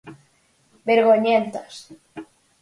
[0.89, 1.73] Vergoñentas.